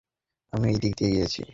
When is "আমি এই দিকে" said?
0.53-1.05